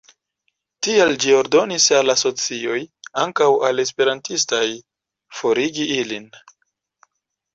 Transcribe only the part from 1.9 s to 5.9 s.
al asocioj, ankaŭ al esperantistaj, forigi